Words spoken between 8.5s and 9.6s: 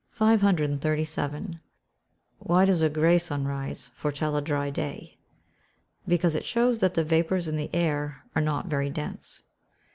very dense.